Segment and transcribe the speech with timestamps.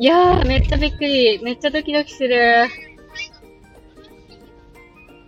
[0.00, 1.38] いやー、めっちゃびっくり。
[1.42, 2.68] めっちゃドキドキする。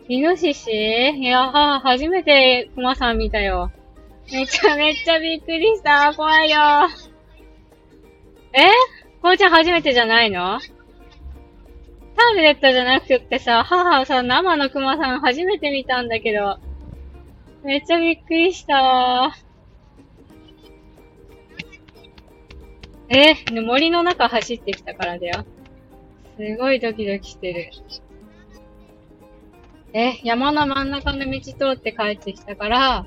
[0.08, 0.70] イノシシ？
[0.70, 3.70] いやー、初めてクマさん見たよ。
[4.32, 6.14] めちゃめちゃびっくりした。
[6.14, 6.58] 怖いよ。
[8.54, 8.62] え？
[9.20, 10.58] こうちゃん初めてじゃないの？
[12.16, 16.58] タブレットじゃなくってさ、母さ、生のクマさん初めて見たんだけど、
[17.62, 19.36] めっちゃびっくりした
[23.14, 25.44] え森の中走ってきたからだよ。
[26.38, 27.70] すごいドキドキしてる。
[29.92, 33.06] え、山の真ん中の道通って帰ってきたから、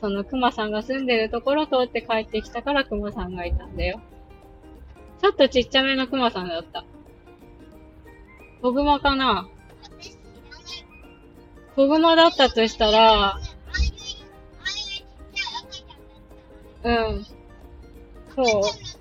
[0.00, 4.00] その熊さんが住んでるところ通って帰ってきたから熊さんがいたんだよ。
[5.20, 6.86] ちょっとちっちゃめの熊さんだった。
[8.62, 9.46] 子熊かな
[11.76, 13.38] 子熊だったとしたら、
[16.82, 17.26] うん。
[18.34, 18.93] そう。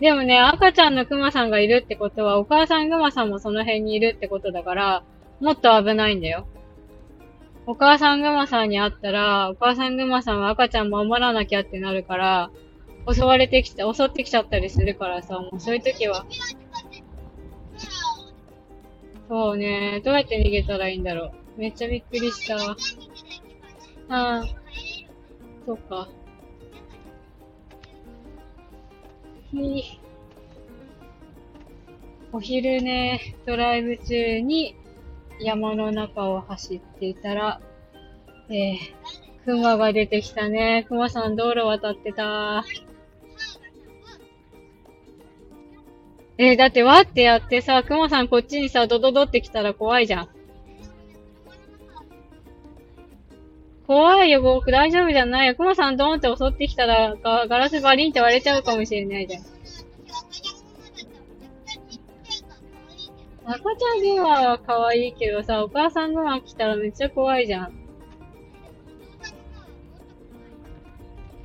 [0.00, 5.04] でもね、赤ちゃんの熊さんがいるってことは、お母さん熊さんもその辺にいるってことだから、
[5.40, 6.46] もっと危ないんだよ。
[7.66, 12.50] お母さんグマさんに会ったら、お母さんグマさんは赤ちゃん守らなきゃってなるから、
[13.10, 16.26] 襲われてきて、襲ってきちゃったりするからさ、もうそういう時は。
[19.28, 21.60] そうね、どうやって逃げたらいいんだろう。
[21.60, 22.56] めっちゃびっくりした。
[22.66, 22.76] あ
[24.08, 24.44] あ、
[25.64, 26.08] そっか。
[32.32, 34.74] お昼ね、ドライブ中に
[35.38, 37.60] 山の中を走っていたら、
[38.48, 38.76] えー、
[39.44, 40.84] 熊が出てきたね。
[40.88, 42.64] 熊さん道路渡ってた。
[46.36, 50.28] えー、だってわってやってさ、熊さんこっちにさ、ドドドって来たら怖いじゃん。
[53.86, 55.54] 怖いよ、僕大丈夫じゃないよ。
[55.54, 59.42] 熊さんドーンって襲ってきたらガ、ラスバリンって割れちゃうかもしれないじゃん。
[63.46, 67.74] 赤ちゃんグマは可愛いけどさ、お母さんグマ来たらめっちゃ怖いじゃん。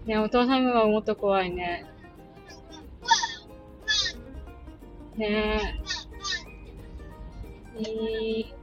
[0.05, 1.85] ねお父さんグマもっと怖いね。
[5.17, 5.59] ね
[7.78, 7.81] え。
[7.81, 8.53] いい。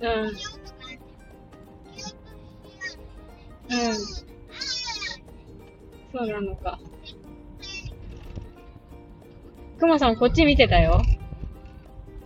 [0.00, 0.45] うん。
[6.40, 6.78] なのか。
[9.78, 11.02] くまさんこっち見てたよ。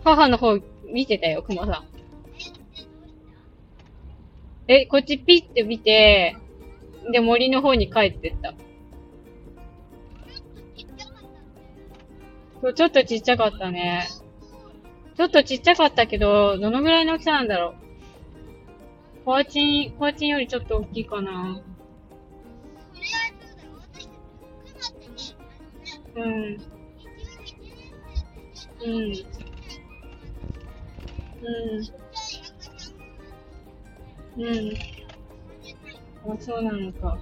[0.03, 0.57] 母の方
[0.91, 1.87] 見てたよ、くまさん。
[4.67, 6.35] え、こっちピッて見て、
[7.11, 8.53] で、森の方に帰ってった。
[12.73, 14.07] ちょっとちっちゃかったね。
[15.17, 17.75] ちょっとちっちゃかったけど、どのぐらいの大きさなんだろ
[19.21, 19.25] う。
[19.25, 21.61] コアチン、コアチンよりちょっと大きいかな。
[26.15, 26.57] うん。
[28.79, 29.13] うん。
[31.41, 32.01] うん。
[34.37, 34.77] うん。
[36.33, 37.17] あ、そうなのか。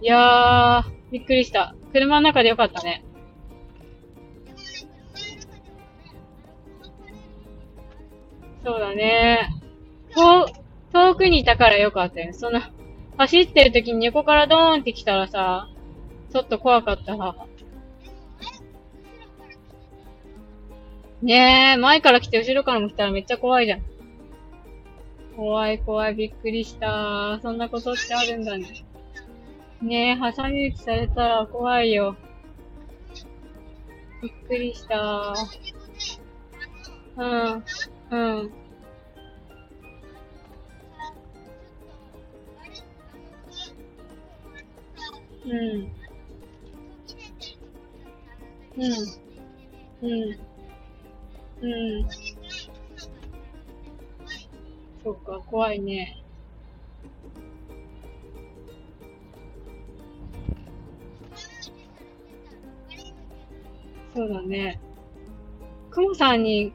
[0.00, 1.74] いやー、びっくりした。
[1.92, 3.04] 車の中でよかったね。
[8.64, 9.50] そうだね。
[10.14, 10.46] 遠、
[10.92, 12.32] 遠くにいたからよかったよ。
[12.32, 12.60] その、
[13.16, 15.68] 走ってる時に横からドーンって来たらさ、
[16.32, 17.36] ちょっと怖かったわ。
[21.24, 23.82] ねえ、前から来て後ろからも来たらめっちゃ怖いじゃん。
[25.34, 27.40] 怖い怖い、びっくりした。
[27.40, 28.84] そんなことってあるんだね。
[29.80, 32.14] ねえ、挟み撃ちされたら怖いよ。
[34.20, 35.34] びっくりした。
[37.16, 37.64] うん、
[38.10, 38.52] うん。
[45.46, 45.92] うん。
[48.76, 48.92] うん。
[50.02, 50.53] うん。
[51.64, 52.06] うん。
[55.02, 56.22] そっか、怖いね。
[64.14, 64.78] そうだね。
[65.90, 66.74] クマさんに、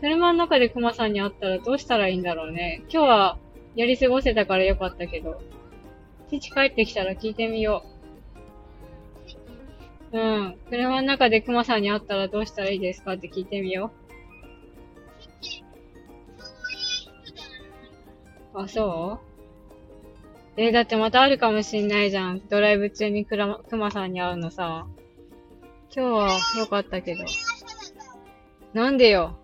[0.00, 2.82] 車の中でクマさんに会ったらどうしたらいいんだろうね。
[2.88, 3.38] 今日は
[3.74, 5.42] やり過ごせたからよかったけど、
[6.30, 7.82] 父帰ってきたら聞いてみよ
[10.12, 10.18] う。
[10.18, 10.58] うん。
[10.70, 13.99] 車の中でクマさんに会ったらどうしたらいいですかって聞いてみよう。
[18.62, 19.20] あ、そ
[20.56, 20.60] う？
[20.60, 22.40] えー、だってまたあるかもしんないじゃん。
[22.48, 24.86] ドライブ中にクラクマさんに会うのさ。
[25.94, 27.24] 今日は良かったけど。
[28.72, 29.36] なんでよ？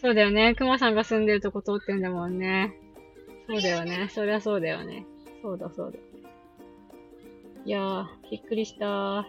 [0.00, 0.54] そうだよね。
[0.54, 2.76] クマさんが住んでるとこ通ってんだもんね。
[3.48, 4.08] そうだよね。
[4.10, 5.06] そりゃそうだよね。
[5.42, 5.98] そうだそうだ。
[7.64, 9.26] いやー、びっくりした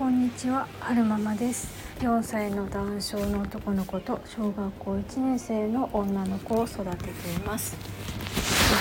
[0.00, 1.68] こんにちは、はるままです。
[1.98, 7.76] 4歳の男性の男の子と小学校1年生の女の子を育てています。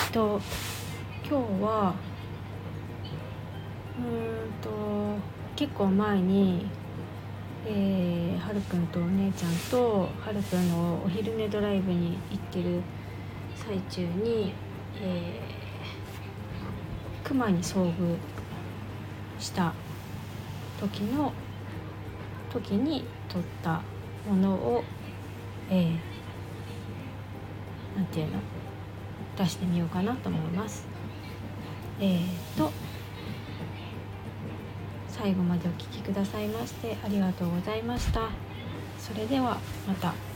[0.06, 0.39] えっと
[1.30, 1.94] 今日は
[4.00, 4.69] うーんと
[5.57, 6.68] 結構前に、
[7.66, 12.80] えー、はるくんとお姉ちゃんとはるくんのお昼寝ドライブに行ってる
[13.57, 14.54] 最中に、
[15.01, 18.16] えー、熊に遭遇
[19.38, 19.74] した
[20.80, 21.34] 時の
[22.52, 23.81] 時に撮った
[24.28, 24.84] ものを、
[25.70, 25.96] えー、
[27.98, 28.40] なんていうの？
[29.38, 30.86] 出してみようかなと思います。
[32.00, 32.72] えー、と
[35.08, 38.30] 最後までお聴きくださいましてありがとうございました。
[38.98, 40.29] それではまた。